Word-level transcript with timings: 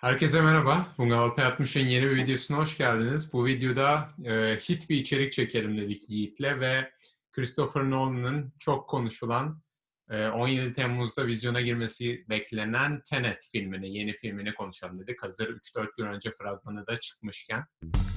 Herkese 0.00 0.40
merhaba. 0.42 0.86
Bungalov 0.98 1.30
P60'ın 1.30 1.86
yeni 1.86 2.04
bir 2.04 2.16
videosuna 2.16 2.58
hoş 2.58 2.78
geldiniz. 2.78 3.32
Bu 3.32 3.46
videoda 3.46 4.08
e, 4.24 4.56
hit 4.56 4.90
bir 4.90 4.96
içerik 4.96 5.32
çekelim 5.32 5.78
dedik 5.78 6.10
Yiğit'le 6.10 6.60
ve 6.60 6.92
Christopher 7.32 7.90
Nolan'ın 7.90 8.52
çok 8.58 8.88
konuşulan 8.88 9.62
e, 10.10 10.28
17 10.28 10.72
Temmuz'da 10.72 11.26
vizyona 11.26 11.60
girmesi 11.60 12.24
beklenen 12.28 13.02
Tenet 13.10 13.48
filmini, 13.52 13.98
yeni 13.98 14.12
filmini 14.12 14.54
konuşalım 14.54 14.98
dedik. 14.98 15.22
Hazır 15.22 15.56
3-4 15.56 15.88
gün 15.96 16.06
önce 16.06 16.30
fragmanı 16.32 16.86
da 16.86 17.00
çıkmışken. 17.00 17.64
Ee, 17.84 18.09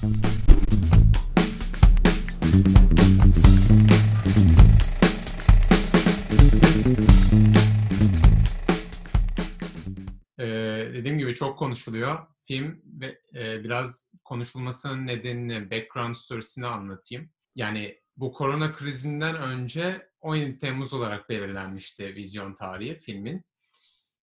gibi 11.34 11.40
çok 11.40 11.60
konuşuluyor. 11.60 12.28
Film 12.48 12.82
ve 12.86 13.20
e, 13.36 13.64
biraz 13.64 14.10
konuşulmasının 14.24 15.08
nedenini, 15.08 15.72
background 15.72 16.16
storiesini 16.16 16.68
anlatayım. 16.68 17.30
Yani 17.56 17.98
bu 18.18 18.34
korona 18.34 18.74
krizinden 18.74 19.36
önce 19.36 20.10
17 20.22 20.58
Temmuz 20.58 20.94
olarak 20.94 21.30
belirlenmişti 21.30 22.16
vizyon 22.16 22.54
tarihi 22.54 22.98
filmin. 22.98 23.46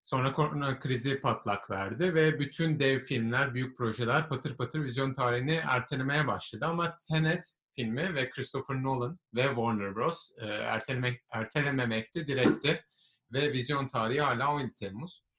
Sonra 0.02 0.33
korona 0.33 0.80
krizi 0.80 1.21
patlak 1.21 1.71
verdi 1.71 2.15
ve 2.15 2.38
bütün 2.38 2.79
dev 2.79 3.01
filmler, 3.01 3.55
büyük 3.55 3.77
projeler 3.79 4.29
patır 4.29 4.57
patır 4.57 4.85
vizyon 4.85 5.13
tarihini 5.13 5.55
ertelemeye 5.55 6.27
başladı. 6.27 6.66
Ama 6.66 6.97
Tenet 7.09 7.55
filmi 7.77 8.15
ve 8.15 8.30
Christopher 8.30 8.83
Nolan 8.83 9.19
ve 9.35 9.47
Warner 9.47 9.95
Bros. 9.95 10.30
E, 10.41 10.47
ertelemek, 10.47 11.21
ertelememekte 11.30 12.27
diretti 12.27 12.85
ve 13.33 13.52
vizyon 13.52 13.87
tarihi 13.87 14.21
hala 14.21 14.52
17 14.55 14.74
Temmuz 14.74 15.30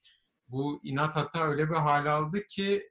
bu 0.51 0.79
inat 0.83 1.15
hatta 1.15 1.47
öyle 1.47 1.69
bir 1.69 1.75
hal 1.75 2.05
aldı 2.05 2.45
ki 2.47 2.89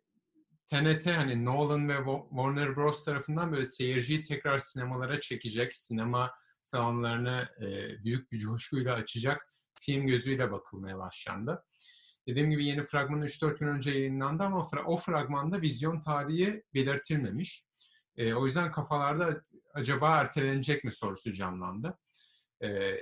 TNT 0.66 1.06
hani 1.06 1.44
Nolan 1.44 1.88
ve 1.88 1.96
Warner 2.30 2.76
Bros 2.76 3.04
tarafından 3.04 3.52
böyle 3.52 3.64
seyirciyi 3.64 4.22
tekrar 4.22 4.58
sinemalara 4.58 5.20
çekecek, 5.20 5.76
sinema 5.76 6.32
salonlarını 6.60 7.48
e, 7.60 7.64
büyük 8.04 8.32
bir 8.32 8.38
coşkuyla 8.38 8.94
açacak 8.94 9.46
film 9.80 10.06
gözüyle 10.06 10.52
bakılmaya 10.52 10.98
başlandı. 10.98 11.64
Dediğim 12.28 12.50
gibi 12.50 12.64
yeni 12.64 12.82
fragman 12.82 13.22
3-4 13.22 13.58
gün 13.58 13.66
önce 13.66 13.90
yayınlandı 13.90 14.42
ama 14.42 14.68
o 14.86 14.96
fragmanda 14.96 15.60
vizyon 15.60 16.00
tarihi 16.00 16.64
belirtilmemiş. 16.74 17.66
E, 18.16 18.34
o 18.34 18.46
yüzden 18.46 18.72
kafalarda 18.72 19.44
acaba 19.74 20.16
ertelenecek 20.16 20.84
mi 20.84 20.92
sorusu 20.92 21.32
canlandı. 21.32 21.98
E, 22.62 22.96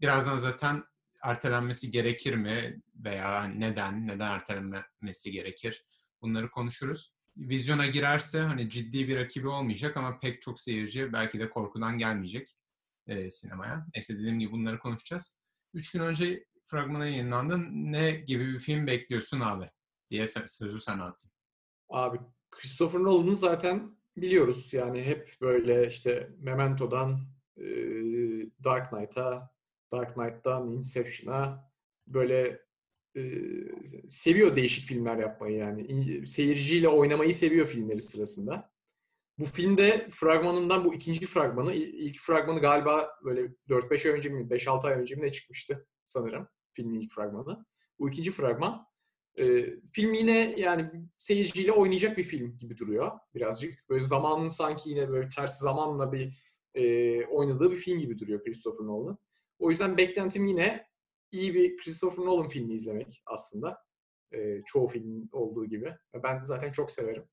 birazdan 0.00 0.38
zaten 0.38 0.84
ertelenmesi 1.24 1.90
gerekir 1.90 2.34
mi 2.34 2.82
veya 2.94 3.44
neden, 3.44 4.06
neden 4.06 4.30
ertelenmesi 4.30 5.32
gerekir 5.32 5.84
bunları 6.22 6.50
konuşuruz. 6.50 7.14
Vizyona 7.36 7.86
girerse 7.86 8.40
hani 8.40 8.70
ciddi 8.70 9.08
bir 9.08 9.16
rakibi 9.16 9.48
olmayacak 9.48 9.96
ama 9.96 10.18
pek 10.18 10.42
çok 10.42 10.60
seyirci 10.60 11.12
belki 11.12 11.40
de 11.40 11.50
korkudan 11.50 11.98
gelmeyecek 11.98 12.56
e, 13.06 13.30
sinemaya. 13.30 13.86
Neyse 13.94 14.18
dediğim 14.18 14.38
gibi 14.38 14.52
bunları 14.52 14.78
konuşacağız. 14.78 15.38
Üç 15.74 15.92
gün 15.92 16.00
önce 16.00 16.44
fragmana 16.62 17.06
yayınlandı. 17.06 17.58
Ne 17.70 18.10
gibi 18.10 18.46
bir 18.46 18.58
film 18.58 18.86
bekliyorsun 18.86 19.40
abi? 19.40 19.70
diye 20.10 20.26
sözü 20.46 20.80
sana 20.80 21.04
atayım. 21.04 21.32
Abi 21.88 22.18
Christopher 22.50 23.00
Nolan'ı 23.00 23.36
zaten 23.36 23.96
biliyoruz. 24.16 24.72
Yani 24.72 25.02
hep 25.02 25.36
böyle 25.40 25.86
işte 25.86 26.30
Memento'dan 26.38 27.20
e, 27.56 27.64
Dark 28.64 28.90
Knight'a 28.90 29.53
Dark 29.94 30.14
Knight'tan 30.14 30.72
Inception'a 30.72 31.70
böyle 32.06 32.60
e, 33.16 33.22
seviyor 34.08 34.56
değişik 34.56 34.86
filmler 34.88 35.16
yapmayı 35.16 35.56
yani. 35.56 36.26
Seyirciyle 36.26 36.88
oynamayı 36.88 37.34
seviyor 37.34 37.66
filmleri 37.66 38.00
sırasında. 38.00 38.74
Bu 39.38 39.44
filmde 39.44 40.08
fragmanından 40.10 40.84
bu 40.84 40.94
ikinci 40.94 41.26
fragmanı, 41.26 41.74
ilk 41.74 42.18
fragmanı 42.18 42.60
galiba 42.60 43.10
böyle 43.24 43.40
4-5 43.68 44.08
ay 44.08 44.16
önce 44.16 44.28
mi, 44.28 44.50
5-6 44.50 44.86
ay 44.88 45.00
önce 45.00 45.14
mi 45.14 45.22
ne 45.22 45.32
çıkmıştı 45.32 45.86
sanırım 46.04 46.48
filmin 46.72 47.00
ilk 47.00 47.12
fragmanı. 47.12 47.66
Bu 47.98 48.10
ikinci 48.10 48.30
fragman 48.30 48.86
e, 49.38 49.66
film 49.92 50.14
yine 50.14 50.54
yani 50.58 50.90
seyirciyle 51.18 51.72
oynayacak 51.72 52.18
bir 52.18 52.24
film 52.24 52.58
gibi 52.58 52.78
duruyor 52.78 53.12
birazcık. 53.34 53.88
Böyle 53.88 54.04
zamanın 54.04 54.48
sanki 54.48 54.90
yine 54.90 55.08
böyle 55.08 55.28
ters 55.28 55.58
zamanla 55.58 56.12
bir 56.12 56.44
e, 56.74 57.26
oynadığı 57.26 57.70
bir 57.70 57.76
film 57.76 57.98
gibi 57.98 58.18
duruyor 58.18 58.44
Christopher 58.44 58.86
Nolan. 58.86 59.18
O 59.58 59.70
yüzden 59.70 59.96
beklentim 59.96 60.46
yine 60.46 60.86
iyi 61.30 61.54
bir 61.54 61.76
Christopher 61.76 62.24
Nolan 62.24 62.48
filmi 62.48 62.74
izlemek 62.74 63.22
aslında. 63.26 63.84
E, 64.32 64.62
çoğu 64.66 64.86
film 64.88 65.28
olduğu 65.32 65.64
gibi. 65.66 65.94
Ben 66.14 66.42
zaten 66.42 66.72
çok 66.72 66.90
severim. 66.90 67.24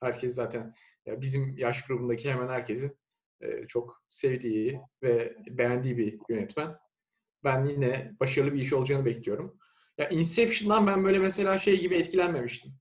Herkes 0.00 0.34
zaten 0.34 0.74
ya 1.06 1.20
bizim 1.20 1.56
yaş 1.56 1.86
grubundaki 1.86 2.30
hemen 2.30 2.48
herkesin 2.48 2.98
e, 3.40 3.66
çok 3.66 4.02
sevdiği 4.08 4.80
ve 5.02 5.36
beğendiği 5.50 5.98
bir 5.98 6.18
yönetmen. 6.28 6.76
Ben 7.44 7.64
yine 7.64 8.16
başarılı 8.20 8.54
bir 8.54 8.60
iş 8.60 8.72
olacağını 8.72 9.04
bekliyorum. 9.04 9.58
Ya 9.98 10.08
Inception'dan 10.08 10.86
ben 10.86 11.04
böyle 11.04 11.18
mesela 11.18 11.58
şey 11.58 11.80
gibi 11.80 11.96
etkilenmemiştim. 11.96 12.72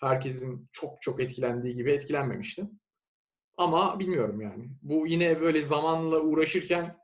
Herkesin 0.00 0.68
çok 0.72 1.02
çok 1.02 1.20
etkilendiği 1.20 1.74
gibi 1.74 1.92
etkilenmemiştim. 1.92 2.80
Ama 3.56 3.98
bilmiyorum 3.98 4.40
yani. 4.40 4.68
Bu 4.82 5.06
yine 5.06 5.40
böyle 5.40 5.62
zamanla 5.62 6.20
uğraşırken 6.20 6.96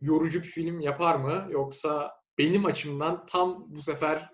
yorucu 0.00 0.42
bir 0.42 0.48
film 0.48 0.80
yapar 0.80 1.14
mı? 1.16 1.48
Yoksa 1.50 2.12
benim 2.38 2.64
açımdan 2.64 3.26
tam 3.26 3.74
bu 3.74 3.82
sefer 3.82 4.30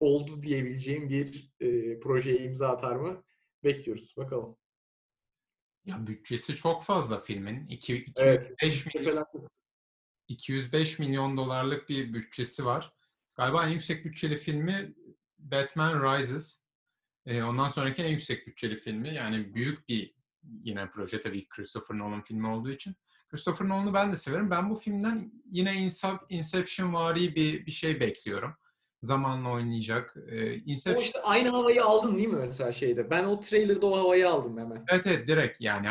oldu 0.00 0.42
diyebileceğim 0.42 1.08
bir 1.08 1.52
e, 1.60 2.00
projeye 2.00 2.38
imza 2.38 2.68
atar 2.68 2.96
mı? 2.96 3.24
Bekliyoruz. 3.64 4.14
Bakalım. 4.16 4.56
Ya 5.84 6.06
bütçesi 6.06 6.56
çok 6.56 6.84
fazla 6.84 7.18
filmin. 7.20 7.66
2, 7.66 7.96
205, 7.96 8.26
evet, 8.26 8.54
milyon, 8.94 9.48
205 10.28 10.98
milyon 10.98 11.36
dolarlık 11.36 11.88
bir 11.88 12.14
bütçesi 12.14 12.64
var. 12.64 12.92
Galiba 13.34 13.66
en 13.66 13.70
yüksek 13.70 14.04
bütçeli 14.04 14.36
filmi 14.36 14.94
Batman 15.38 16.02
Rises. 16.02 16.64
Ee, 17.26 17.42
ondan 17.42 17.68
sonraki 17.68 18.02
en 18.02 18.10
yüksek 18.10 18.46
bütçeli 18.46 18.76
filmi. 18.76 19.14
Yani 19.14 19.54
büyük 19.54 19.88
bir 19.88 20.14
yine 20.64 20.90
proje 20.90 21.20
tabii 21.20 21.48
Christopher 21.48 21.98
Nolan 21.98 22.22
filmi 22.22 22.46
olduğu 22.46 22.70
için. 22.70 22.94
Christopher 23.28 23.68
Nolan'ı 23.68 23.94
ben 23.94 24.12
de 24.12 24.16
severim. 24.16 24.50
Ben 24.50 24.70
bu 24.70 24.74
filmden 24.74 25.32
yine 25.50 25.90
Inception 26.28 26.94
vari 26.94 27.34
bir, 27.34 27.66
bir 27.66 27.70
şey 27.70 28.00
bekliyorum. 28.00 28.56
Zamanla 29.02 29.50
oynayacak. 29.50 30.16
Ee, 30.28 30.54
Inception... 30.54 31.02
O 31.02 31.04
işte 31.04 31.22
aynı 31.22 31.48
havayı 31.48 31.84
aldın 31.84 32.16
değil 32.16 32.28
mi 32.28 32.38
mesela 32.38 32.72
şeyde? 32.72 33.10
Ben 33.10 33.24
o 33.24 33.40
trailer'da 33.40 33.86
o 33.86 33.98
havayı 33.98 34.28
aldım 34.28 34.58
hemen. 34.58 34.84
Evet 34.88 35.06
evet 35.06 35.28
direkt 35.28 35.60
yani. 35.60 35.88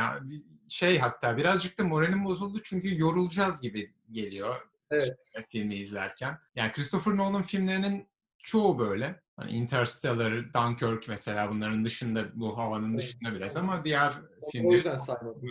Şey 0.70 1.00
hatta 1.00 1.38
birazcık 1.38 1.78
da 1.78 1.84
moralim 1.84 2.26
bozuldu 2.26 2.62
çünkü 2.64 3.00
yorulacağız 3.00 3.62
gibi 3.62 3.94
geliyor. 4.12 4.56
Evet. 4.92 5.18
Filmi 5.50 5.76
izlerken. 5.76 6.38
Yani 6.56 6.72
Christopher 6.72 7.18
Nolan 7.18 7.44
filmlerinin 7.44 8.08
çoğu 8.44 8.80
böyle. 8.80 9.24
Hani 9.36 9.52
Interstellar, 9.52 10.54
Dunkirk 10.54 11.08
mesela 11.08 11.52
bunların 11.52 11.86
dışında 11.86 12.40
bu 12.40 12.58
havanın 12.58 12.98
dışında 12.98 13.36
biraz 13.36 13.58
ama 13.58 13.86
diğer 13.86 14.14
filmler... 14.52 14.70
O 14.70 14.74
yüzden 14.74 14.96
saymadım. 14.96 15.50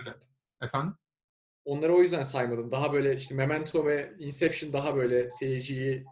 Efendim? 0.61 0.95
Onları 1.65 1.95
o 1.95 2.03
yüzden 2.03 2.23
saymadım. 2.23 2.71
Daha 2.71 2.93
böyle 2.93 3.17
işte 3.17 3.35
Memento 3.35 3.87
ve 3.87 4.13
Inception 4.19 4.73
daha 4.73 4.97
böyle 4.97 5.31
seyirciyi 5.31 6.05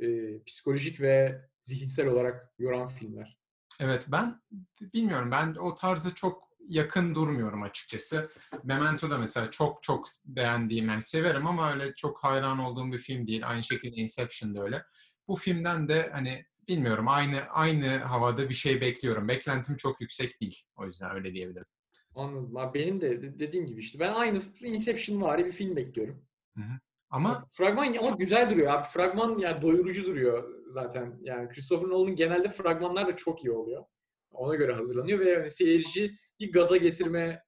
e, 0.00 0.06
psikolojik 0.46 1.00
ve 1.00 1.40
zihinsel 1.62 2.06
olarak 2.06 2.52
yoran 2.58 2.88
filmler. 2.88 3.38
Evet 3.80 4.06
ben 4.08 4.42
bilmiyorum 4.80 5.30
ben 5.30 5.54
o 5.54 5.74
tarza 5.74 6.14
çok 6.14 6.48
yakın 6.68 7.14
durmuyorum 7.14 7.62
açıkçası. 7.62 8.30
Memento 8.64 9.10
da 9.10 9.18
mesela 9.18 9.50
çok 9.50 9.82
çok 9.82 10.06
beğendiğim 10.24 10.88
yani 10.88 11.02
severim 11.02 11.46
ama 11.46 11.72
öyle 11.72 11.94
çok 11.94 12.24
hayran 12.24 12.58
olduğum 12.58 12.92
bir 12.92 12.98
film 12.98 13.26
değil. 13.26 13.48
Aynı 13.48 13.62
şekilde 13.62 13.96
Inception 13.96 14.54
da 14.54 14.62
öyle. 14.62 14.82
Bu 15.28 15.36
filmden 15.36 15.88
de 15.88 16.08
hani 16.12 16.44
bilmiyorum 16.68 17.08
aynı 17.08 17.40
aynı 17.50 17.86
havada 17.86 18.48
bir 18.48 18.54
şey 18.54 18.80
bekliyorum. 18.80 19.28
Beklentim 19.28 19.76
çok 19.76 20.00
yüksek 20.00 20.40
değil. 20.40 20.62
O 20.76 20.86
yüzden 20.86 21.14
öyle 21.14 21.34
diyebilirim. 21.34 21.66
Anladım. 22.14 22.56
Abi 22.56 22.78
benim 22.78 23.00
de 23.00 23.38
dediğim 23.38 23.66
gibi 23.66 23.80
işte 23.80 23.98
ben 23.98 24.12
aynı 24.12 24.42
Inception 24.60 25.22
vari 25.22 25.46
bir 25.46 25.52
film 25.52 25.76
bekliyorum. 25.76 26.26
Hı 26.56 26.60
hı. 26.60 26.78
Ama 27.10 27.46
fragman 27.48 27.94
ama 27.94 28.10
güzel 28.10 28.50
duruyor 28.50 28.72
abi. 28.72 28.86
Fragman 28.86 29.38
yani 29.38 29.62
doyurucu 29.62 30.06
duruyor 30.06 30.64
zaten. 30.66 31.18
Yani 31.22 31.48
Christopher 31.48 31.88
Nolan'ın 31.88 32.16
genelde 32.16 32.48
fragmanlar 32.48 33.06
da 33.06 33.16
çok 33.16 33.44
iyi 33.44 33.50
oluyor. 33.50 33.84
Ona 34.30 34.54
göre 34.54 34.72
hazırlanıyor 34.72 35.18
ve 35.18 35.30
yani 35.30 35.50
seyirciyi 35.50 36.18
gaza 36.52 36.76
getirme 36.76 37.44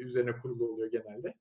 üzerine 0.00 0.32
kurulu 0.32 0.72
oluyor 0.72 0.90
genelde. 0.90 1.34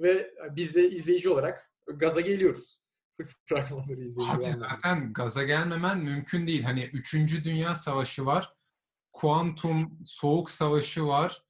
Ve 0.00 0.34
biz 0.56 0.74
de 0.74 0.90
izleyici 0.90 1.30
olarak 1.30 1.72
gaza 1.86 2.20
geliyoruz. 2.20 2.83
Fragmanları 3.46 4.00
izleyince. 4.00 4.36
Abi 4.36 4.52
zaten 4.52 5.12
gaza 5.12 5.42
gelmemen 5.42 5.98
mümkün 5.98 6.46
değil. 6.46 6.62
Hani 6.62 6.84
3. 6.84 7.14
Dünya 7.44 7.74
Savaşı 7.74 8.26
var. 8.26 8.54
Kuantum 9.12 9.98
Soğuk 10.04 10.50
Savaşı 10.50 11.06
var. 11.06 11.44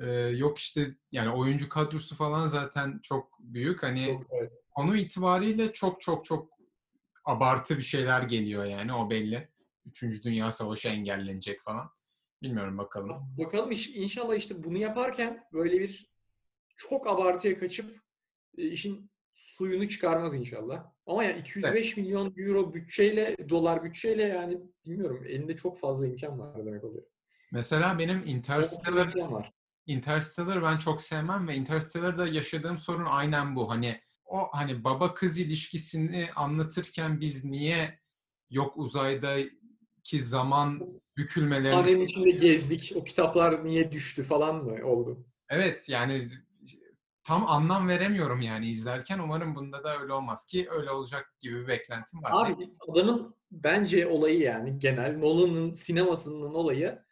Ee, 0.00 0.10
yok 0.12 0.58
işte 0.58 0.96
yani 1.12 1.30
oyuncu 1.30 1.68
kadrosu 1.68 2.16
falan 2.16 2.46
zaten 2.46 3.00
çok 3.02 3.38
büyük. 3.40 3.82
Hani 3.82 4.06
çok, 4.06 4.26
evet. 4.30 4.52
konu 4.70 4.96
itibariyle 4.96 5.72
çok 5.72 6.00
çok 6.00 6.24
çok 6.24 6.48
abartı 7.24 7.76
bir 7.76 7.82
şeyler 7.82 8.22
geliyor 8.22 8.64
yani 8.64 8.92
o 8.94 9.10
belli. 9.10 9.48
Üçüncü 9.86 10.22
Dünya 10.22 10.50
Savaşı 10.50 10.88
engellenecek 10.88 11.62
falan. 11.62 11.90
Bilmiyorum 12.42 12.78
bakalım. 12.78 13.36
Bakalım 13.38 13.70
inşallah 13.94 14.34
işte 14.36 14.64
bunu 14.64 14.78
yaparken 14.78 15.44
böyle 15.52 15.80
bir 15.80 16.10
çok 16.76 17.06
abartıya 17.06 17.58
kaçıp 17.58 18.00
e, 18.58 18.68
işin 18.68 19.10
suyunu 19.34 19.88
çıkarmaz 19.88 20.34
inşallah. 20.34 20.92
Ama 21.06 21.24
yani 21.24 21.40
205 21.40 21.86
evet. 21.86 21.96
milyon 21.96 22.34
euro 22.36 22.74
bütçeyle, 22.74 23.36
dolar 23.48 23.84
bütçeyle 23.84 24.22
yani 24.22 24.58
bilmiyorum 24.86 25.24
elinde 25.28 25.56
çok 25.56 25.78
fazla 25.78 26.06
imkan 26.06 26.38
var 26.38 26.66
demek 26.66 26.84
oluyor. 26.84 27.04
Mesela 27.52 27.98
benim 27.98 28.22
Interstellar 28.26 29.16
var. 29.16 29.52
Interstellar 29.86 30.62
ben 30.62 30.78
çok 30.78 31.02
sevmem 31.02 31.48
ve 31.48 31.54
Interstellar'da 31.54 32.26
yaşadığım 32.26 32.78
sorun 32.78 33.04
aynen 33.04 33.56
bu. 33.56 33.70
Hani 33.70 34.00
o 34.24 34.48
hani 34.52 34.84
baba 34.84 35.14
kız 35.14 35.38
ilişkisini 35.38 36.26
anlatırken 36.36 37.20
biz 37.20 37.44
niye 37.44 37.98
yok 38.50 38.76
uzaydaki 38.76 40.20
zaman 40.20 41.00
bükülmeleri... 41.16 41.74
Hanem 41.74 42.02
içinde 42.02 42.30
gezdik. 42.30 42.92
O 42.96 43.04
kitaplar 43.04 43.64
niye 43.64 43.92
düştü 43.92 44.22
falan 44.22 44.64
mı 44.64 44.86
oldu? 44.86 45.26
Evet 45.48 45.88
yani 45.88 46.28
tam 47.24 47.46
anlam 47.46 47.88
veremiyorum 47.88 48.40
yani 48.40 48.68
izlerken. 48.68 49.18
Umarım 49.18 49.54
bunda 49.54 49.84
da 49.84 50.00
öyle 50.00 50.12
olmaz 50.12 50.46
ki 50.46 50.66
öyle 50.70 50.90
olacak 50.90 51.34
gibi 51.40 51.62
bir 51.62 51.68
beklentim 51.68 52.22
var. 52.22 52.30
Abi 52.34 52.70
adamın 52.88 53.34
bence 53.50 54.06
olayı 54.06 54.40
yani 54.40 54.78
genel 54.78 55.18
Nolan'ın 55.18 55.72
sinemasının 55.72 56.54
olayı 56.54 57.02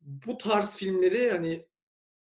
bu 0.00 0.38
tarz 0.38 0.76
filmleri 0.76 1.30
hani 1.30 1.66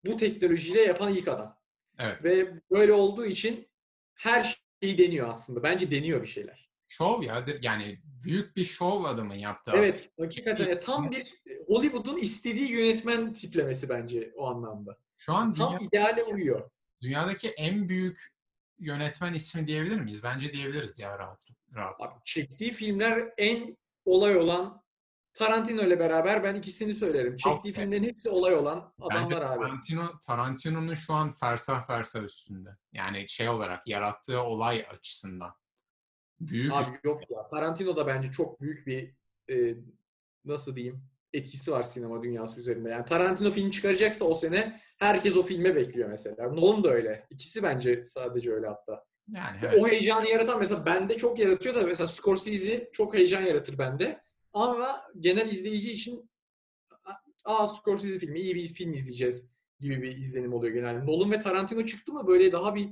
bu 0.05 0.17
teknolojiyle 0.17 0.81
yapan 0.81 1.13
ilk 1.13 1.27
adam. 1.27 1.57
Evet. 1.99 2.25
Ve 2.25 2.53
böyle 2.71 2.93
olduğu 2.93 3.25
için 3.25 3.69
her 4.15 4.61
şeyi 4.83 4.97
deniyor 4.97 5.29
aslında. 5.29 5.63
Bence 5.63 5.91
deniyor 5.91 6.21
bir 6.21 6.27
şeyler. 6.27 6.69
Şov 6.87 7.21
ya. 7.21 7.45
Yani 7.61 7.97
büyük 8.03 8.55
bir 8.55 8.63
şov 8.63 9.03
adamın 9.03 9.35
yaptığı 9.35 9.71
Evet. 9.75 9.95
Aslında. 9.95 10.25
Hakikaten. 10.25 10.67
Bir, 10.67 10.81
tam 10.81 11.11
bir 11.11 11.41
Hollywood'un 11.67 12.17
istediği 12.17 12.71
yönetmen 12.71 13.33
tiplemesi 13.33 13.89
bence 13.89 14.31
o 14.35 14.47
anlamda. 14.47 14.97
Şu 15.17 15.33
an 15.33 15.53
tam 15.53 15.79
dünya, 15.79 15.87
ideale 15.87 16.23
uyuyor. 16.23 16.69
Dünyadaki 17.01 17.49
en 17.49 17.89
büyük 17.89 18.33
yönetmen 18.79 19.33
ismi 19.33 19.67
diyebilir 19.67 19.99
miyiz? 19.99 20.23
Bence 20.23 20.53
diyebiliriz 20.53 20.99
ya 20.99 21.19
rahat 21.19 21.45
rahat. 21.75 22.01
Abi, 22.01 22.13
çektiği 22.25 22.71
filmler 22.71 23.33
en 23.37 23.77
olay 24.05 24.37
olan 24.37 24.83
Tarantino 25.33 25.81
ile 25.81 25.99
beraber 25.99 26.43
ben 26.43 26.55
ikisini 26.55 26.93
söylerim. 26.93 27.37
Çektiği 27.37 27.71
okay. 27.71 27.71
filmlerin 27.71 28.03
hepsi 28.03 28.29
olay 28.29 28.55
olan 28.55 28.93
adamlar 29.01 29.41
abi. 29.41 29.61
Tarantino, 29.61 30.19
Tarantino'nun 30.27 30.95
şu 30.95 31.13
an 31.13 31.31
fersah 31.31 31.87
fersah 31.87 32.23
üstünde. 32.23 32.69
Yani 32.93 33.29
şey 33.29 33.49
olarak 33.49 33.87
yarattığı 33.87 34.41
olay 34.41 34.85
açısından. 34.89 35.53
Büyük 36.39 36.73
abi 36.73 36.81
üstünde. 36.81 36.99
yok 37.03 37.31
ya. 37.31 37.47
Tarantino 37.47 37.95
da 37.95 38.07
bence 38.07 38.31
çok 38.31 38.61
büyük 38.61 38.87
bir 38.87 39.15
e, 39.49 39.75
nasıl 40.45 40.75
diyeyim 40.75 41.03
etkisi 41.33 41.71
var 41.71 41.83
sinema 41.83 42.23
dünyası 42.23 42.59
üzerinde. 42.59 42.89
Yani 42.89 43.05
Tarantino 43.05 43.51
film 43.51 43.71
çıkaracaksa 43.71 44.25
o 44.25 44.35
sene 44.35 44.79
herkes 44.97 45.35
o 45.35 45.41
filme 45.41 45.75
bekliyor 45.75 46.09
mesela. 46.09 46.49
Nolan 46.49 46.83
da 46.83 46.89
öyle. 46.89 47.27
İkisi 47.29 47.63
bence 47.63 48.03
sadece 48.03 48.53
öyle 48.53 48.67
hatta. 48.67 49.05
Yani 49.27 49.57
evet. 49.63 49.77
O 49.79 49.87
heyecanı 49.87 50.29
yaratan 50.29 50.59
mesela 50.59 50.85
bende 50.85 51.17
çok 51.17 51.39
yaratıyor 51.39 51.75
da 51.75 51.81
mesela 51.81 52.07
Scorsese 52.07 52.89
çok 52.93 53.13
heyecan 53.13 53.41
yaratır 53.41 53.77
bende. 53.77 54.21
Ama 54.53 55.01
genel 55.19 55.51
izleyici 55.51 55.91
için 55.91 56.29
aa 57.45 57.67
Scorsese 57.67 58.19
filmi 58.19 58.39
iyi 58.39 58.55
bir 58.55 58.67
film 58.67 58.93
izleyeceğiz 58.93 59.51
gibi 59.79 60.01
bir 60.01 60.17
izlenim 60.17 60.53
oluyor 60.53 60.73
genelde. 60.73 61.05
Nolan 61.05 61.31
ve 61.31 61.39
Tarantino 61.39 61.85
çıktı 61.85 62.13
mı 62.13 62.27
böyle 62.27 62.51
daha 62.51 62.75
bir 62.75 62.89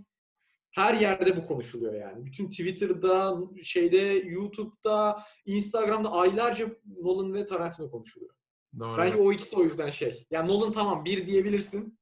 her 0.78 0.94
yerde 0.94 1.38
bu 1.38 1.44
konuşuluyor 1.44 1.94
yani. 1.94 2.26
Bütün 2.26 2.50
Twitter'da, 2.50 3.38
şeyde, 3.64 3.98
YouTube'da, 4.26 5.24
Instagram'da 5.46 6.12
aylarca 6.12 6.70
Nolan 7.02 7.34
ve 7.34 7.46
Tarantino 7.46 7.92
konuşuluyor. 7.92 8.32
Doğru. 8.80 8.98
Bence 8.98 9.18
o 9.20 9.32
ikisi 9.32 9.56
o 9.56 9.64
yüzden 9.64 9.90
şey. 9.90 10.28
Yani 10.32 10.48
Nolan 10.48 10.72
tamam 10.72 11.06
bir 11.06 11.28
diyebilirsin 11.28 12.00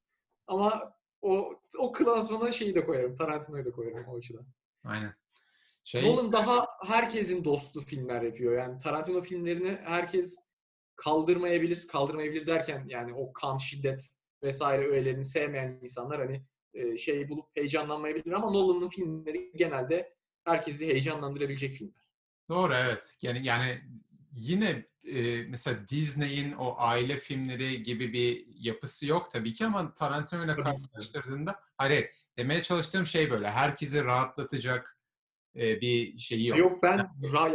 ama 0.47 0.93
o 1.21 1.53
o 1.77 1.91
klasmana 1.91 2.51
şeyi 2.51 2.75
de 2.75 2.85
koyarım. 2.85 3.15
Tarantino'yu 3.15 3.65
da 3.65 3.71
koyarım 3.71 4.07
o 4.07 4.17
açıdan. 4.17 4.45
Aynen. 4.83 5.13
Şey... 5.83 6.03
Nolan 6.03 6.31
daha 6.31 6.67
herkesin 6.85 7.43
dostu 7.43 7.81
filmler 7.81 8.21
yapıyor. 8.21 8.53
Yani 8.53 8.77
Tarantino 8.77 9.21
filmlerini 9.21 9.79
herkes 9.83 10.37
kaldırmayabilir. 10.95 11.87
Kaldırmayabilir 11.87 12.47
derken 12.47 12.85
yani 12.87 13.13
o 13.13 13.33
kan, 13.33 13.57
şiddet 13.57 14.09
vesaire 14.43 14.87
öğelerini 14.87 15.23
sevmeyen 15.23 15.79
insanlar 15.81 16.19
hani 16.19 16.45
e, 16.75 16.97
şey 16.97 17.29
bulup 17.29 17.45
heyecanlanmayabilir 17.55 18.31
ama 18.31 18.51
Nolan'ın 18.51 18.89
filmleri 18.89 19.51
genelde 19.55 20.15
herkesi 20.43 20.87
heyecanlandırabilecek 20.87 21.73
filmler. 21.73 22.09
Doğru 22.49 22.73
evet. 22.73 23.15
Yani 23.21 23.45
yani 23.45 23.81
yine 24.31 24.85
e, 25.03 25.43
mesela 25.43 25.89
Disney'in 25.89 26.51
o 26.51 26.75
aile 26.77 27.17
filmleri 27.17 27.83
gibi 27.83 28.13
bir 28.13 28.47
yapısı 28.59 29.07
yok 29.07 29.31
tabii 29.31 29.53
ki 29.53 29.65
ama 29.65 29.93
Tarantino 29.93 30.45
ile 30.45 30.55
karşılaştırdığında 30.55 31.59
hayır 31.77 32.09
demeye 32.37 32.63
çalıştığım 32.63 33.05
şey 33.05 33.31
böyle 33.31 33.49
herkesi 33.49 34.03
rahatlatacak 34.03 34.97
e, 35.55 35.81
bir 35.81 36.17
şeyi 36.17 36.47
yok. 36.47 36.57
Yok 36.57 36.83
ben 36.83 37.09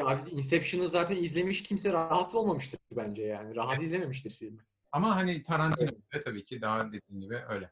abi 0.05 0.31
Inception'ı 0.31 0.89
zaten 0.89 1.17
izlemiş 1.17 1.63
kimse 1.63 1.93
rahat 1.93 2.35
olmamıştır 2.35 2.81
bence 2.93 3.23
yani. 3.23 3.57
Rahat 3.57 3.75
evet. 3.75 3.85
izlememiştir 3.85 4.31
filmi. 4.31 4.65
Ama 4.93 5.17
hani 5.17 5.43
Tarantino 5.43 5.91
evet. 6.13 6.25
tabii 6.25 6.45
ki 6.45 6.63
daha 6.63 6.93
dediğim 6.93 7.21
gibi 7.21 7.37
öyle. 7.49 7.71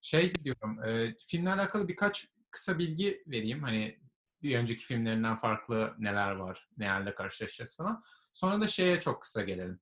Şey 0.00 0.34
diyorum, 0.44 0.84
e, 0.84 1.14
filmle 1.28 1.52
alakalı 1.52 1.88
birkaç 1.88 2.28
kısa 2.50 2.78
bilgi 2.78 3.22
vereyim. 3.26 3.62
Hani 3.62 3.98
bir 4.42 4.58
önceki 4.58 4.84
filmlerinden 4.84 5.36
farklı 5.36 5.94
neler 5.98 6.30
var, 6.30 6.68
nelerle 6.76 7.14
karşılaşacağız 7.14 7.76
falan. 7.76 8.02
Sonra 8.32 8.60
da 8.60 8.68
şeye 8.68 9.00
çok 9.00 9.22
kısa 9.22 9.42
gelelim. 9.42 9.80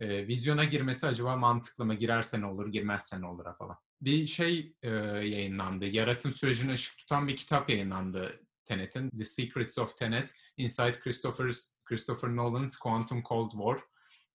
E, 0.00 0.26
vizyona 0.28 0.64
girmesi 0.64 1.06
acaba 1.06 1.36
mantıklı 1.36 1.84
mı? 1.84 1.94
Girerse 1.94 2.40
ne 2.40 2.46
olur, 2.46 2.72
girmezse 2.72 3.20
ne 3.20 3.26
olur 3.26 3.44
falan. 3.58 3.76
Bir 4.00 4.26
şey 4.26 4.76
e, 4.82 4.88
yayınlandı. 4.88 5.86
Yaratım 5.86 6.32
sürecini 6.32 6.72
ışık 6.72 6.98
tutan 6.98 7.28
bir 7.28 7.36
kitap 7.36 7.70
yayınlandı 7.70 8.40
Tenet'in 8.64 9.10
The 9.10 9.24
Secrets 9.24 9.78
of 9.78 9.96
Tenet 9.96 10.34
Inside 10.56 11.00
Christopher, 11.00 11.54
Christopher 11.84 12.36
Nolan's 12.36 12.76
Quantum 12.76 13.22
Cold 13.22 13.50
War 13.50 13.78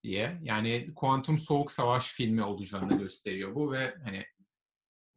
diye. 0.04 0.40
Yani 0.44 0.94
kuantum 0.96 1.40
soğuk 1.40 1.72
savaş 1.72 2.14
filmi 2.14 2.44
olacağını 2.44 2.98
gösteriyor 2.98 3.56
bu 3.56 3.72
ve 3.72 3.96
hani 4.04 4.26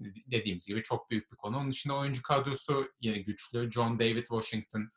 dediğimiz 0.00 0.66
gibi 0.66 0.82
çok 0.82 1.10
büyük 1.10 1.32
bir 1.32 1.36
konu. 1.36 1.56
Onun 1.56 1.70
dışında 1.70 1.94
oyuncu 1.94 2.22
kadrosu 2.22 2.92
yine 3.00 3.18
güçlü. 3.18 3.70
John 3.70 3.98
David 3.98 4.26
Washington, 4.26 4.90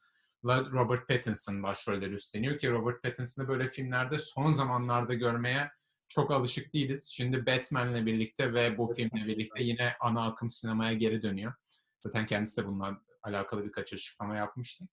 Robert 0.45 1.07
Pattinson 1.07 1.63
başrolleri 1.63 2.13
üstleniyor 2.13 2.59
ki 2.59 2.71
Robert 2.71 3.03
Pattinson'ı 3.03 3.47
böyle 3.47 3.69
filmlerde 3.69 4.19
son 4.19 4.51
zamanlarda 4.51 5.13
görmeye 5.13 5.71
çok 6.09 6.31
alışık 6.31 6.73
değiliz. 6.73 7.09
Şimdi 7.13 7.45
Batman'le 7.45 8.05
birlikte 8.05 8.53
ve 8.53 8.77
bu 8.77 8.93
filmle 8.95 9.27
birlikte 9.27 9.63
yine 9.63 9.93
ana 9.99 10.25
akım 10.27 10.49
sinemaya 10.49 10.93
geri 10.93 11.21
dönüyor. 11.21 11.53
Zaten 12.01 12.25
kendisi 12.25 12.61
de 12.61 12.65
bunlar 12.65 12.97
alakalı 13.23 13.65
birkaç 13.65 13.93
açıklama 13.93 14.35
yapmıştım. 14.35 14.89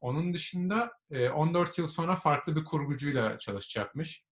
Onun 0.00 0.34
dışında 0.34 0.92
14 1.34 1.78
e, 1.78 1.82
yıl 1.82 1.88
sonra 1.88 2.16
farklı 2.16 2.56
bir 2.56 2.64
kurgucuyla 2.64 3.38
çalışacakmış. 3.38 4.24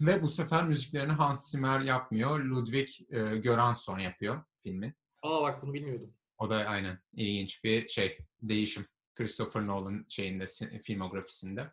Ve 0.00 0.22
bu 0.22 0.28
sefer 0.28 0.64
müziklerini 0.64 1.12
Hans 1.12 1.50
Zimmer 1.50 1.80
yapmıyor. 1.80 2.40
Ludwig 2.40 2.88
e, 3.10 3.36
Göransson 3.36 3.98
yapıyor 3.98 4.44
filmi. 4.62 4.94
Aa 5.22 5.42
bak 5.42 5.62
bunu 5.62 5.74
bilmiyordum. 5.74 6.14
O 6.38 6.50
da 6.50 6.56
aynen 6.56 6.98
ilginç 7.12 7.64
bir 7.64 7.88
şey, 7.88 8.18
değişim. 8.42 8.86
Christopher 9.14 9.66
Nolan 9.66 10.04
şeyinde, 10.08 10.46
filmografisinde. 10.82 11.70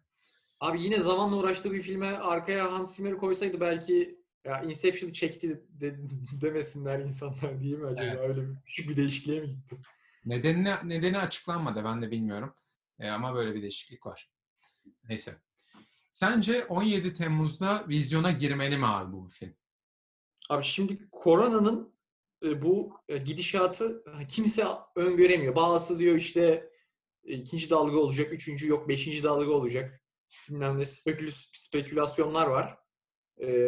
Abi 0.60 0.82
yine 0.82 1.00
zamanla 1.00 1.36
uğraştığı 1.36 1.74
bir 1.74 1.82
filme 1.82 2.08
arkaya 2.08 2.72
Hans 2.74 2.96
Zimmer'i 2.96 3.18
koysaydı 3.18 3.60
belki 3.60 4.20
ya 4.46 4.62
Inception 4.62 5.12
çekti 5.12 5.62
de, 5.70 5.98
demesinler 6.42 7.00
insanlar 7.00 7.60
diye 7.60 7.78
mi 7.78 7.88
acaba? 7.88 8.08
Evet. 8.08 8.30
Öyle 8.30 8.50
bir 8.50 8.56
küçük 8.66 8.90
bir 8.90 8.98
değişikliğe 8.98 9.42
mi 9.42 9.48
gitti? 9.48 9.78
Nedeni, 10.26 10.70
nedeni 10.84 11.18
açıklanmadı 11.18 11.84
ben 11.84 12.02
de 12.02 12.12
bilmiyorum. 12.12 12.54
E, 13.00 13.10
ama 13.10 13.36
böyle 13.36 13.56
bir 13.56 13.62
değişiklik 13.62 14.06
var. 14.06 14.32
Neyse. 15.10 15.36
Sence 16.18 16.66
17 16.66 17.14
Temmuz'da 17.14 17.86
vizyona 17.88 18.32
girmeli 18.32 18.78
mi 18.78 18.86
abi 18.86 19.14
bu 19.14 19.30
film? 19.30 19.56
Abi 20.50 20.64
şimdi 20.64 21.10
koronanın 21.12 21.94
e, 22.44 22.62
bu 22.62 22.94
e, 23.08 23.18
gidişatı 23.18 24.04
kimse 24.30 24.66
öngöremiyor. 24.96 25.56
Bazısı 25.56 26.00
diyor 26.00 26.16
işte 26.16 26.70
e, 27.24 27.34
ikinci 27.34 27.70
dalga 27.70 27.98
olacak, 27.98 28.34
üçüncü 28.34 28.68
yok, 28.68 28.90
beşinci 28.90 29.24
dalga 29.24 29.52
olacak. 29.52 30.04
Bilmem 30.50 30.80
ne 30.80 30.86
spekül 30.86 31.32
spekülasyonlar 31.54 32.48
var. 32.48 32.78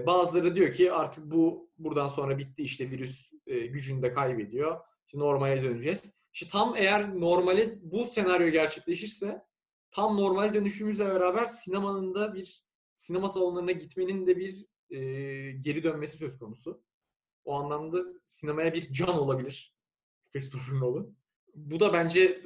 bazıları 0.08 0.56
diyor 0.56 0.74
ki 0.74 0.91
artık 0.91 1.32
bu 1.32 1.72
buradan 1.77 2.08
sonra 2.08 2.38
bitti 2.38 2.63
işte 2.63 2.91
virüs 2.91 3.32
gücünü 3.46 4.01
de 4.01 4.12
kaybediyor. 4.12 4.79
İşte 5.06 5.20
normale 5.20 5.63
döneceğiz. 5.63 6.20
İşte 6.34 6.48
tam 6.48 6.75
eğer 6.75 7.20
normali 7.20 7.79
bu 7.82 8.06
senaryo 8.06 8.50
gerçekleşirse 8.50 9.49
tam 9.91 10.17
normal 10.17 10.53
dönüşümüzle 10.53 11.05
beraber 11.05 11.46
sinemanın 11.46 12.15
da 12.15 12.34
bir 12.34 12.63
sinema 12.96 13.27
salonlarına 13.27 13.72
gitmenin 13.72 14.27
de 14.27 14.38
bir 14.38 14.65
e, 14.89 14.98
geri 15.51 15.84
dönmesi 15.84 16.17
söz 16.17 16.39
konusu. 16.39 16.84
O 17.46 17.53
anlamda 17.53 18.01
sinemaya 18.25 18.74
bir 18.74 18.93
can 18.93 19.19
olabilir 19.19 19.75
Christopher 20.34 20.79
Nolan. 20.79 21.15
Bu 21.55 21.79
da 21.79 21.93
bence 21.93 22.41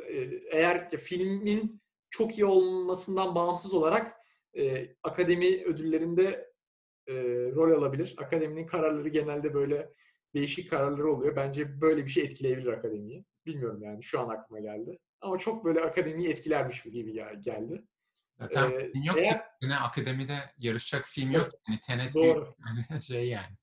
eğer 0.52 0.90
filmin 0.90 1.82
çok 2.10 2.38
iyi 2.38 2.46
olmasından 2.46 3.36
bağımsız 3.36 3.74
olarak 3.74 4.16
e, 4.58 4.96
akademi 5.04 5.64
ödüllerinde 5.66 6.54
e, 7.08 7.14
rol 7.52 7.72
alabilir. 7.72 8.16
Akademinin 8.18 8.68
kararları 8.68 9.10
genelde 9.10 9.54
böyle 9.54 9.94
değişik 10.34 10.70
kararları 10.70 11.14
oluyor. 11.14 11.36
Bence 11.36 11.82
böyle 11.82 12.06
bir 12.06 12.10
şey 12.10 12.24
etkileyebilir 12.24 12.68
akademiyi. 12.68 13.26
Bilmiyorum 13.46 13.84
yani 13.84 14.04
şu 14.04 14.20
an 14.20 14.30
aklıma 14.30 14.60
geldi. 14.60 15.00
Ama 15.24 15.38
çok 15.38 15.66
böyle 15.66 15.82
akademiyi 15.82 16.30
etkilermiş 16.30 16.82
gibi 16.82 17.14
gel- 17.14 17.42
geldi. 17.42 17.84
Zaten 18.40 18.72
Ee, 18.72 18.92
yok 19.04 19.18
eğer- 19.18 19.34
ki. 19.38 19.44
Yine 19.62 19.76
akademide 19.78 20.38
yarışacak 20.58 21.08
film 21.08 21.32
yok. 21.32 21.50
Yani 21.70 21.80
Tenet 21.80 22.16
Doğru. 22.16 22.56
bir 22.96 23.02
şey 23.02 23.28
yani. 23.30 23.56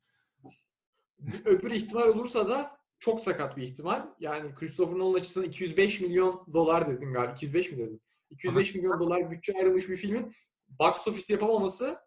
Bir 1.19 1.47
öbür 1.47 1.71
ihtimal 1.71 2.09
olursa 2.09 2.49
da 2.49 2.79
çok 2.99 3.21
sakat 3.21 3.57
bir 3.57 3.62
ihtimal. 3.62 4.07
Yani 4.21 4.55
Christopher 4.55 4.99
Nolan 4.99 5.19
açısından 5.19 5.49
205 5.49 6.00
milyon 6.00 6.47
dolar 6.52 6.88
dedin 6.90 7.12
galiba. 7.12 7.33
205 7.33 7.71
mi 7.73 7.79
dedin? 7.79 8.02
205 8.31 8.75
milyon 8.75 9.00
dolar 9.00 9.31
bütçe 9.31 9.52
ayrılmış 9.59 9.88
bir 9.88 9.97
filmin 9.97 10.35
box 10.69 11.09
office 11.09 11.35
yapamaması 11.35 11.99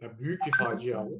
ya 0.00 0.18
büyük 0.18 0.40
bir 0.46 0.52
facia 0.52 1.00
abi. 1.00 1.12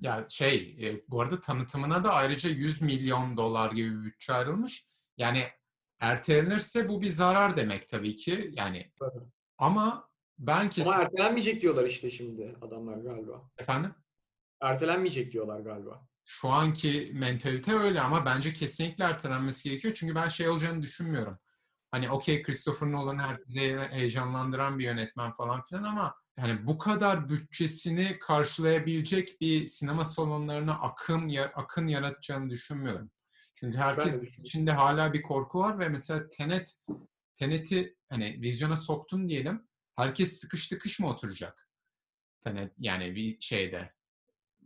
Ya 0.00 0.26
şey, 0.28 0.76
e, 0.88 1.02
bu 1.08 1.20
arada 1.20 1.40
tanıtımına 1.40 2.04
da 2.04 2.12
ayrıca 2.12 2.50
100 2.50 2.82
milyon 2.82 3.36
dolar 3.36 3.72
gibi 3.72 3.90
bir 3.98 4.04
bütçe 4.04 4.32
ayrılmış. 4.32 4.86
Yani 5.16 5.44
ertelenirse 6.00 6.88
bu 6.88 7.02
bir 7.02 7.08
zarar 7.08 7.56
demek 7.56 7.88
tabii 7.88 8.14
ki. 8.14 8.50
Yani 8.52 8.92
Tabii. 8.98 9.24
ama 9.58 10.08
ben 10.38 10.70
kesin 10.70 10.90
Ama 10.90 11.02
ertelenmeyecek 11.02 11.62
diyorlar 11.62 11.84
işte 11.84 12.10
şimdi 12.10 12.56
adamlar 12.62 12.96
galiba. 12.96 13.50
efendim 13.58 13.94
Ertelenmeyecek 14.60 15.32
diyorlar 15.32 15.60
galiba. 15.60 16.06
şu 16.24 16.48
anki 16.48 17.10
mentalite 17.14 17.74
öyle 17.74 18.00
ama 18.00 18.26
bence 18.26 18.52
kesinlikle 18.52 19.04
ertelenmesi 19.04 19.68
gerekiyor. 19.68 19.94
Çünkü 19.94 20.14
ben 20.14 20.28
şey 20.28 20.48
olacağını 20.48 20.82
düşünmüyorum. 20.82 21.38
Hani 21.90 22.10
okey 22.10 22.42
Christopher 22.42 22.92
Nolan 22.92 23.18
herkese 23.18 23.88
heyecanlandıran 23.90 24.78
bir 24.78 24.84
yönetmen 24.84 25.32
falan 25.32 25.62
filan 25.66 25.82
ama 25.82 26.14
hani 26.40 26.66
bu 26.66 26.78
kadar 26.78 27.28
bütçesini 27.28 28.18
karşılayabilecek 28.18 29.40
bir 29.40 29.66
sinema 29.66 30.04
salonlarına 30.04 30.72
akım 30.74 31.28
akın 31.54 31.86
yaratacağını 31.86 32.50
düşünmüyorum. 32.50 33.10
Çünkü 33.60 33.78
herkes 33.78 34.38
içinde 34.44 34.72
hala 34.72 35.12
bir 35.12 35.22
korku 35.22 35.60
var 35.60 35.78
ve 35.78 35.88
mesela 35.88 36.28
Tenet 36.28 36.76
Tenet'i 37.36 37.96
hani 38.08 38.40
vizyona 38.42 38.76
soktun 38.76 39.28
diyelim. 39.28 39.68
Herkes 39.96 40.40
sıkış 40.40 40.68
tıkış 40.68 41.00
mı 41.00 41.08
oturacak? 41.08 41.68
Tenet 42.44 42.72
yani 42.78 43.14
bir 43.14 43.40
şeyde. 43.40 43.92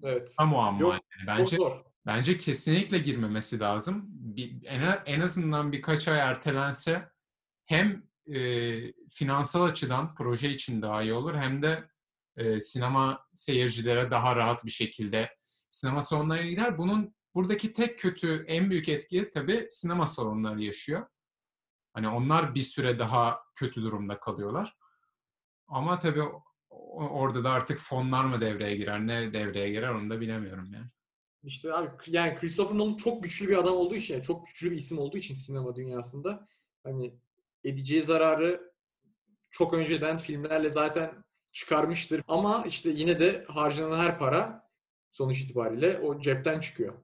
Evet. 0.02 0.34
Tam 0.38 0.54
o 0.54 0.58
an 0.58 0.76
Yok, 0.76 0.92
yani. 0.92 1.26
Bence 1.26 1.56
zor. 1.56 1.84
Bence 2.06 2.36
kesinlikle 2.36 2.98
girmemesi 2.98 3.60
lazım. 3.60 4.04
Bir, 4.08 4.66
en, 4.66 4.98
en 5.06 5.20
azından 5.20 5.72
birkaç 5.72 6.08
ay 6.08 6.18
ertelense 6.18 7.08
hem 7.64 8.02
e, 8.34 8.38
finansal 9.10 9.64
açıdan 9.64 10.14
proje 10.14 10.50
için 10.50 10.82
daha 10.82 11.02
iyi 11.02 11.12
olur 11.12 11.34
hem 11.34 11.62
de 11.62 11.88
e, 12.36 12.60
sinema 12.60 13.26
seyircilere 13.34 14.10
daha 14.10 14.36
rahat 14.36 14.64
bir 14.64 14.70
şekilde 14.70 15.36
sinema 15.70 16.02
salonlarına 16.02 16.46
gider. 16.46 16.78
Bunun 16.78 17.14
buradaki 17.34 17.72
tek 17.72 17.98
kötü, 17.98 18.44
en 18.48 18.70
büyük 18.70 18.88
etki 18.88 19.30
tabii 19.30 19.66
sinema 19.70 20.06
salonları 20.06 20.62
yaşıyor. 20.62 21.06
Hani 21.92 22.08
onlar 22.08 22.54
bir 22.54 22.62
süre 22.62 22.98
daha 22.98 23.40
kötü 23.54 23.82
durumda 23.82 24.20
kalıyorlar. 24.20 24.76
Ama 25.66 25.98
tabii 25.98 26.22
orada 26.70 27.44
da 27.44 27.50
artık 27.50 27.78
fonlar 27.78 28.24
mı 28.24 28.40
devreye 28.40 28.76
girer, 28.76 29.06
ne 29.06 29.32
devreye 29.32 29.70
girer 29.70 29.88
onu 29.88 30.10
da 30.10 30.20
bilemiyorum 30.20 30.72
yani. 30.72 30.86
İşte 31.42 31.74
abi 31.74 31.90
yani 32.06 32.34
Christopher 32.34 32.78
Nolan 32.78 32.96
çok 32.96 33.22
güçlü 33.22 33.48
bir 33.48 33.56
adam 33.56 33.74
olduğu 33.74 33.94
için, 33.94 34.20
çok 34.20 34.46
güçlü 34.46 34.70
bir 34.70 34.76
isim 34.76 34.98
olduğu 34.98 35.16
için 35.16 35.34
sinema 35.34 35.76
dünyasında 35.76 36.48
hani 36.82 37.14
edeceği 37.64 38.02
zararı 38.02 38.74
çok 39.50 39.74
önceden 39.74 40.16
filmlerle 40.16 40.70
zaten 40.70 41.24
çıkarmıştır. 41.52 42.22
Ama 42.28 42.64
işte 42.66 42.90
yine 42.90 43.18
de 43.18 43.44
harcanan 43.48 43.98
her 43.98 44.18
para 44.18 44.68
sonuç 45.10 45.40
itibariyle 45.40 45.98
o 45.98 46.20
cepten 46.20 46.60
çıkıyor. 46.60 46.94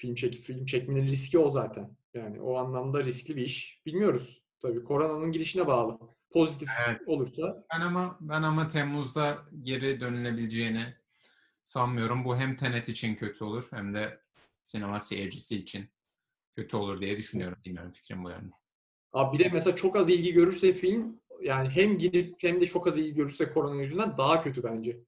Film 0.00 0.14
çek 0.14 0.34
film 0.34 0.66
çekmenin 0.66 1.06
riski 1.06 1.38
o 1.38 1.50
zaten. 1.50 1.96
Yani 2.14 2.40
o 2.40 2.56
anlamda 2.56 3.04
riskli 3.04 3.36
bir 3.36 3.42
iş. 3.42 3.82
Bilmiyoruz. 3.86 4.42
Tabii 4.62 4.84
koronanın 4.84 5.32
gidişine 5.32 5.66
bağlı. 5.66 5.98
Pozitif 6.30 6.68
Evet. 6.88 7.00
olursa 7.06 7.64
Ben 7.74 7.80
ama 7.80 8.18
ben 8.20 8.42
ama 8.42 8.68
Temmuz'da 8.68 9.38
geri 9.62 10.00
dönülebileceğini 10.00 10.94
sanmıyorum. 11.64 12.24
Bu 12.24 12.36
hem 12.36 12.56
Tenet 12.56 12.88
için 12.88 13.14
kötü 13.14 13.44
olur 13.44 13.68
hem 13.70 13.94
de 13.94 14.20
sinema 14.62 15.00
seyircisi 15.00 15.56
için 15.56 15.90
kötü 16.50 16.76
olur 16.76 17.00
diye 17.00 17.16
düşünüyorum. 17.16 17.58
Bilmiyorum 17.64 17.92
fikrim 17.92 18.24
bu 18.24 18.30
yönde. 18.30 18.54
Abi 19.12 19.38
bir 19.38 19.44
de 19.44 19.48
mesela 19.52 19.76
çok 19.76 19.96
az 19.96 20.10
ilgi 20.10 20.32
görürse 20.32 20.72
film 20.72 21.20
yani 21.42 21.68
hem 21.70 21.98
gidip 21.98 22.34
hem 22.42 22.60
de 22.60 22.66
çok 22.66 22.86
az 22.86 22.98
ilgi 22.98 23.14
görürse 23.14 23.52
korona 23.52 23.82
yüzünden 23.82 24.16
daha 24.18 24.42
kötü 24.42 24.62
bence. 24.62 25.00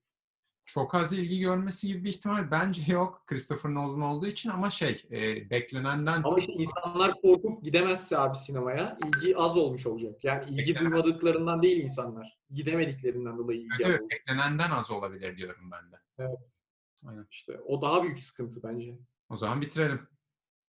Çok 0.67 0.95
az 0.95 1.13
ilgi 1.13 1.41
görmesi 1.41 1.87
gibi 1.87 2.05
bir 2.05 2.09
ihtimal 2.11 2.51
bence 2.51 2.93
yok. 2.93 3.23
Christopher 3.27 3.75
Nolan 3.75 4.01
olduğu 4.01 4.27
için 4.27 4.51
ama 4.51 4.71
şey 4.71 5.03
e, 5.11 5.51
beklenenden 5.51 6.23
Ama 6.23 6.39
işte 6.39 6.53
insanlar 6.53 7.21
korkup 7.21 7.65
gidemezse 7.65 8.19
abi 8.19 8.37
sinemaya 8.37 8.99
ilgi 9.07 9.37
az 9.37 9.57
olmuş 9.57 9.87
olacak. 9.87 10.25
Yani 10.25 10.45
ilgi 10.51 10.59
Beklenen- 10.75 10.81
duymadıklarından 10.81 11.63
değil 11.63 11.83
insanlar. 11.83 12.39
Gidemediklerinden 12.51 13.39
dolayı 13.39 13.59
ilgi 13.61 13.73
az 13.73 13.81
evet, 13.91 14.01
olacak. 14.01 14.11
beklenenden 14.11 14.71
az 14.71 14.91
olabilir 14.91 15.37
diyorum 15.39 15.71
ben 15.71 15.93
de. 15.93 15.97
Evet. 16.19 16.63
Aynen. 17.07 17.27
İşte 17.31 17.61
o 17.67 17.83
daha 17.83 18.03
büyük 18.03 18.19
sıkıntı 18.19 18.63
bence. 18.63 18.99
O 19.29 19.37
zaman 19.37 19.61
bitirelim. 19.61 20.09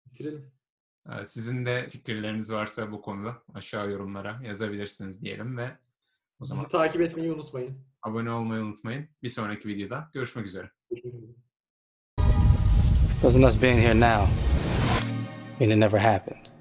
Bitirelim. 0.05 0.51
Ee, 1.09 1.25
Sizin 1.25 1.65
de 1.65 1.89
fikirleriniz 1.89 2.51
varsa 2.51 2.91
bu 2.91 3.01
konuda 3.01 3.43
aşağı 3.53 3.91
yorumlara 3.91 4.39
yazabilirsiniz 4.43 5.21
diyelim 5.21 5.57
ve 5.57 5.77
o 6.39 6.45
zaman 6.45 6.63
Bizi 6.63 6.71
takip 6.71 7.01
etmeyi 7.01 7.31
unutmayın. 7.31 7.90
Abone 8.03 8.31
olmayı 8.31 8.63
unutmayın. 8.63 9.09
Bir 9.23 9.29
sonraki 9.29 9.67
videoda 9.67 10.09
görüşmek 10.13 10.45
üzere. 10.45 10.69
Doesn't 13.23 13.43
us 13.43 13.61
being 13.61 13.79
here 13.79 13.93
now 13.93 14.27
mean 15.59 15.71
it 15.71 15.77
never 15.77 15.99
happened? 15.99 16.60